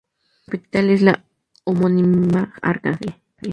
[0.45, 1.23] Su capital es la
[1.63, 3.21] homónima Arcángel.